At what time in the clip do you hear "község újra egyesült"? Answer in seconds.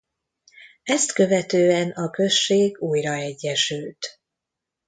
2.09-4.19